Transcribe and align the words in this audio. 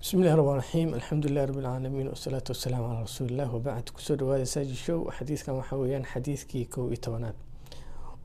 bismi 0.00 0.20
illahi 0.20 0.36
raxmaan 0.36 0.58
raxiim 0.62 0.88
alxamdulilahi 0.98 1.46
rabbi 1.50 1.60
lcaalamiin 1.64 2.08
wasalaatu 2.14 2.48
wasalaamu 2.54 2.86
calaa 2.88 3.02
rasuulilah 3.08 3.48
wabacd 3.56 3.86
kusoo 3.96 4.16
dhawaada 4.20 4.46
saaji 4.54 4.76
show 4.86 4.98
xadiidkan 5.18 5.54
waxaa 5.60 5.76
weeyaan 5.82 6.04
xadiidkii 6.12 6.64
kow 6.74 6.84
iyo 6.92 6.96
tobanaad 7.06 7.36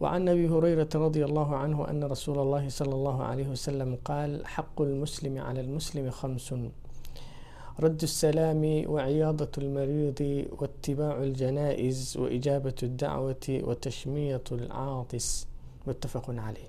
wacan 0.04 0.28
abi 0.33 0.46
hurayrata 0.54 0.99
radia 0.99 1.25
allahu 1.29 1.52
canhu 1.62 1.81
ana 1.91 2.07
rasuula 2.13 2.42
allahi 2.46 2.71
sala 2.79 2.94
allahu 2.99 3.19
calayhi 3.24 3.49
wasalam 3.56 3.92
qaal 4.10 4.31
xaqu 4.56 4.81
lmuslimi 4.92 5.40
cala 5.46 5.62
lmuslimi 5.67 6.12
khamsun 6.19 6.62
radd 7.83 8.01
الsalaami 8.10 8.74
waciyaadaة 8.96 9.53
اlmariidi 9.63 10.31
waاtibaacu 10.60 11.21
اljanaaئis 11.28 11.99
waijaabaة 12.24 12.79
اdacwati 12.90 13.53
watashmiyaة 13.69 14.47
اlcaatis 14.58 15.28
mutafaqu 15.87 16.31
caleyh 16.40 16.67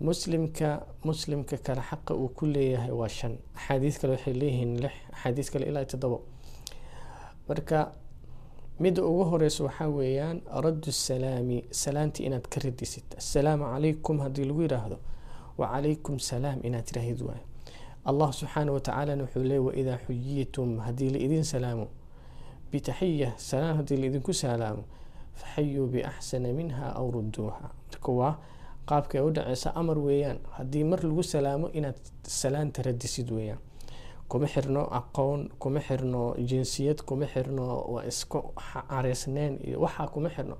muslimka 0.00 0.86
muslimka 1.04 1.56
kale 1.58 1.80
xaqa 1.90 2.14
uu 2.14 2.28
ku 2.28 2.46
leeyahay 2.46 2.90
waa 2.90 3.08
shan. 3.08 3.36
Axaadiis 3.56 3.98
kale 4.00 4.12
waxay 4.16 4.34
leeyihiin 4.34 4.80
lix 4.82 4.92
axaadiis 5.12 5.50
kale 5.50 5.64
ilaa 5.66 5.84
todobo 5.84 6.18
marka 7.48 7.92
midda 8.80 9.02
ugu 9.04 9.24
horeysa 9.30 9.64
waxaa 9.64 9.88
weeyaan 9.88 10.40
raddu 10.64 10.92
salaami 10.92 11.64
salaantii 11.70 12.26
inaad 12.26 12.46
ka 12.48 12.60
radisid 12.64 13.04
assalaamu 13.18 13.64
calaykum 13.64 14.18
haddii 14.20 14.44
lagu 14.44 14.62
yiraahdo. 14.62 14.98
Wacalaykum 15.58 16.18
salaam 16.18 16.58
inaad 16.64 16.84
tiraahid 16.84 17.20
waayo. 17.22 17.44
Allah 18.04 18.32
subxaana 18.32 18.72
watacaalana 18.72 19.22
wuxuu 19.24 19.42
leey 19.44 19.58
waidaa 19.58 19.98
xuyitum 20.06 20.78
haddii 20.78 21.10
laidin 21.10 21.44
salaamo 21.44 21.86
bitaxiya 22.72 23.32
salaan 23.36 23.76
haddii 23.76 23.96
laidinku 23.96 24.32
salaamo 24.32 24.84
faxayuu 25.34 25.86
biaxsana 25.86 26.52
minha 26.52 26.94
aw 26.96 27.10
ruduuha 27.10 27.60
marka 27.90 28.12
waa 28.12 28.34
qaabka 28.90 29.22
u 29.24 29.30
dhaceysa 29.30 29.70
amar 29.80 29.98
weeyaan. 29.98 30.38
Haddii 30.56 30.84
mar 30.84 31.00
lagu 31.02 31.22
salaamo 31.22 31.68
inaad 31.78 31.98
salaanta 32.22 32.82
radisid 32.82 33.30
weeyaan. 33.30 33.58
Kuma 34.28 34.46
xirno 34.46 34.82
aqoon 34.98 35.48
kuma 35.58 35.80
xirno 35.80 36.34
jinsiyad 36.50 37.02
kuma 37.08 37.26
xirno 37.26 37.66
waa 37.92 38.04
isku 38.10 38.38
careysneen 38.88 39.58
iyo 39.66 39.80
waxaa 39.80 40.06
kuma 40.14 40.28
xirno. 40.30 40.56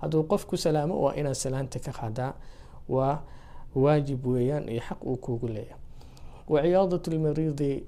Hadduu 0.00 0.22
qof 0.30 0.46
ku 0.46 0.56
salaamo 0.56 0.94
waa 1.04 1.14
inaad 1.20 1.34
salaanta 1.34 1.78
ka 1.78 1.92
qaadaa. 1.92 2.32
Waa 2.88 3.22
waajib 3.74 4.26
weeyaan 4.26 4.68
iyo 4.68 4.80
xaq 4.88 5.00
uu 5.06 5.16
kuugu 5.16 5.48
leeyahay. 5.48 5.80
Waciyaadat 6.48 7.06
lmariidi 7.08 7.84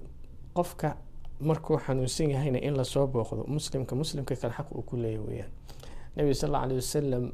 qofka 0.54 0.96
markuu 1.40 1.78
xanuunsan 1.78 2.30
yahayna 2.30 2.58
in 2.58 2.74
la 2.76 2.84
soo 2.84 3.06
booqdo 3.06 3.44
muslimka 3.46 3.94
muslimka 3.94 4.36
kale 4.36 4.52
xaq 4.54 4.68
uu 4.74 4.82
ku 4.82 4.96
leeyahy 4.96 5.24
weeyaan. 5.28 5.50
Nabiga 6.16 6.34
sal 6.34 6.48
alla 6.54 6.62
alay 6.64 6.76
wasalam 6.76 7.32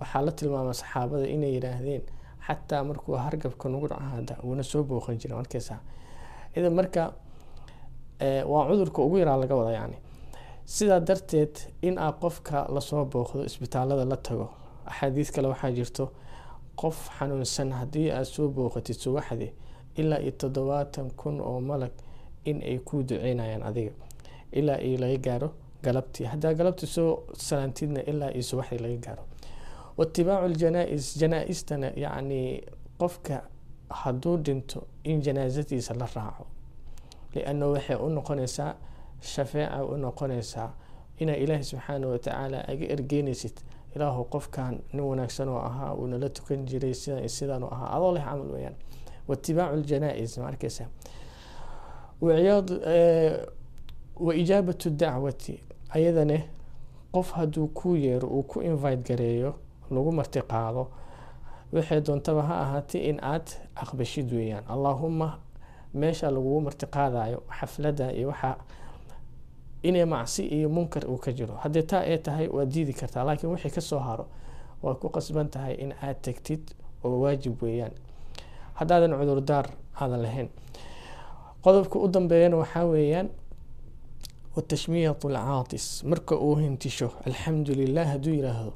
waxaa 0.00 0.22
la 0.26 0.32
tilmaama 0.38 0.72
saxaabada 0.80 1.26
inay 1.34 1.52
yidhaahdeen 1.56 2.02
xataa 2.46 2.82
markuu 2.88 3.14
hargabka 3.24 3.66
nagu 3.68 3.86
dhacaada 3.92 4.34
wuuna 4.46 4.62
soo 4.62 4.82
booqan 4.88 5.16
jira 5.20 5.36
markaysa 5.40 5.74
idan 6.56 6.74
marka 6.78 7.02
waa 8.52 8.64
cudurka 8.68 9.02
ugu 9.02 9.16
yaraa 9.18 9.36
laga 9.42 9.54
wada 9.60 9.72
yani 9.80 9.96
sidaa 10.64 11.00
darteed 11.00 11.54
in 11.82 11.98
aa 11.98 12.12
qofka 12.22 12.66
la 12.74 12.80
soo 12.80 13.04
booqdo 13.04 13.44
isbitaalada 13.44 14.04
la 14.04 14.16
tago 14.16 14.46
axaadiis 14.90 15.30
kale 15.34 15.48
waxaa 15.48 15.70
jirto 15.78 16.04
qof 16.80 16.98
xanuunsan 17.18 17.72
haddii 17.78 18.10
aad 18.16 18.24
soo 18.34 18.48
booqatid 18.48 18.96
subaxdii 19.04 19.50
ilaa 20.00 20.18
iyo 20.24 20.32
toddobaatan 20.40 21.10
kun 21.20 21.40
oo 21.40 21.60
malag 21.60 21.92
in 22.44 22.62
ay 22.62 22.78
ku 22.78 23.02
duceynayaan 23.08 23.62
adiga 23.62 23.92
ilaa 24.52 24.78
iyo 24.86 24.98
laga 24.98 25.18
gaaro 25.26 25.48
galabtii. 25.82 26.24
Haddaa 26.26 26.54
galabtii 26.54 26.86
soo 26.86 27.22
salaantidna 27.46 28.00
ilaa 28.10 28.30
iyo 28.30 28.42
subaxdii 28.42 28.78
laga 28.84 28.96
gaaro 29.06 29.22
waitibaacu 30.00 30.48
ljanaa-is 30.48 31.06
janaa-istana 31.20 31.88
qofka 32.98 33.42
hadduu 33.88 34.36
dhinto 34.36 34.86
in 35.04 35.20
janaasadiisa 35.22 35.94
la 35.94 36.06
raaco 36.14 36.46
lianna 37.34 37.66
waxay 37.66 37.96
u 37.96 38.08
noqonaysaa 38.08 38.74
shafeeca 39.20 39.84
u 39.84 39.96
noqonaysaa 39.96 40.68
inaa 41.18 41.34
ilaahi 41.34 41.64
subxaana 41.64 42.06
watacaala 42.08 42.58
aga 42.68 42.86
ergeynaysid 42.94 43.56
ilaahu 43.96 44.24
qofkan 44.24 44.78
nin 44.92 45.02
wanaagsan 45.04 45.48
oo 45.48 45.58
ahaa 45.58 45.94
uu 45.94 46.06
nala 46.06 46.28
tukan 46.28 46.64
jiray 46.66 46.94
sidan 46.94 47.28
sidaan 47.28 47.62
ahaa 47.64 47.96
adoo 47.96 48.12
leh 48.14 48.24
camal 48.24 48.50
weyaan 48.52 48.74
waitibaacu 49.28 49.76
ljanaa-is 49.76 50.38
ma 50.38 50.46
arkeysa 50.48 50.84
wa 54.20 54.34
ijaabatu 54.34 54.90
dacwati 54.90 55.60
ayadane 55.90 56.48
qof 57.12 57.32
hadduu 57.32 57.66
ku 57.68 57.96
yeero 57.96 58.28
uu 58.28 58.42
ku 58.42 58.62
invite 58.62 59.02
gareeyo 59.08 59.54
lagu 59.90 60.12
marti 60.12 60.40
qaado 60.52 60.82
waxay 61.72 62.00
doontaba 62.00 62.42
ha 62.42 62.54
ahaatay 62.64 63.00
in 63.10 63.18
aad 63.22 63.46
aqbashid 63.82 64.32
weeyaan. 64.32 64.64
Allaahuma 64.68 65.28
meesha 65.94 66.30
lagugu 66.30 66.60
marti 66.60 66.86
qaadayo 66.86 67.42
xaflada 67.58 68.12
iyo 68.12 68.28
waxaa 68.28 68.56
inay 69.82 70.04
macsi 70.04 70.42
iyo 70.46 70.68
munkar 70.68 71.04
uu 71.10 71.18
ka 71.18 71.32
jiro. 71.32 71.54
Haddii 71.62 71.82
taa 71.82 72.00
ay 72.00 72.18
tahay 72.18 72.48
waad 72.48 72.68
diidi 72.72 72.92
kartaa 72.92 73.24
laakiin 73.24 73.50
wixii 73.52 73.70
ka 73.70 73.80
soo 73.80 73.98
haro 73.98 74.26
waad 74.82 74.96
ku 74.98 75.08
qasban 75.08 75.48
tahay 75.50 75.74
in 75.74 75.92
aad 76.02 76.16
tagtid 76.22 76.62
oo 77.04 77.20
waajib 77.20 77.62
weeyaan. 77.62 77.92
Haddaadan 78.74 79.12
cudurdaar 79.18 79.66
aadan 80.00 80.22
lahayn. 80.22 80.48
Qodobka 81.64 81.98
u 81.98 82.08
dambeeyana 82.08 82.56
waxaa 82.56 82.84
weeyaan 82.84 83.28
watashmiyat 84.56 85.24
alcaatis 85.24 86.04
marka 86.04 86.34
uu 86.36 86.54
hintisho 86.56 87.10
alxamdu 87.26 87.72
lilah 87.74 88.06
hadduu 88.12 88.34
yiraahdo 88.34 88.72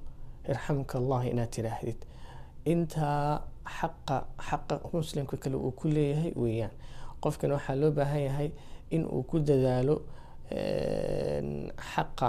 irxamka 0.50 0.94
allah 1.00 1.20
inaad 1.32 1.50
tiraahdid 1.56 1.98
intaa 2.72 3.42
xaqa 3.78 4.16
xaqa 4.48 4.74
muslimka 4.92 5.36
kale 5.42 5.56
uu 5.56 5.72
ku 5.78 5.88
leeyahay 5.88 6.32
weeyaan. 6.42 6.72
Qofkan 7.22 7.50
waxaa 7.56 7.76
loo 7.80 7.90
baahan 7.98 8.22
yahay 8.28 8.48
in 8.90 9.02
uu 9.14 9.22
ku 9.30 9.36
dadaalo 9.48 9.96
xaqa 11.92 12.28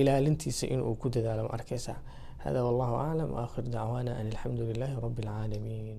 ilaalintiisa 0.00 0.66
inuu 0.74 0.94
ku 1.00 1.06
dadaalo 1.14 1.42
ma 1.48 1.52
arkeysa 1.58 1.94
hada 2.44 2.60
wallahu 2.66 2.94
aclam 3.04 3.30
waakhir 3.38 3.64
dacwaana 3.74 4.12
an 4.20 4.26
alxamdu 4.32 4.62
lilahi 4.70 4.94
rabi 5.04 5.22
اlcaalamiin 5.22 5.98